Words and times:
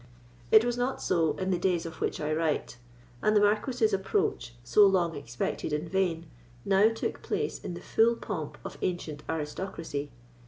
It 0.49 0.65
was 0.65 0.77
not 0.77 0.99
so 0.99 1.33
in 1.33 1.51
the 1.51 1.59
days 1.59 1.85
of 1.85 2.01
which 2.01 2.19
I 2.19 2.33
write; 2.33 2.77
and 3.21 3.35
the 3.35 3.39
Marquis's 3.39 3.93
approach, 3.93 4.55
so 4.63 4.83
long 4.83 5.15
expected 5.15 5.71
in 5.71 5.87
vain, 5.87 6.25
now 6.65 6.89
took 6.91 7.21
place 7.21 7.59
in 7.59 7.75
the 7.75 7.81
full 7.81 8.15
pomp 8.15 8.57
of 8.65 8.79
ancient 8.81 9.21
aristocracy. 9.29 10.09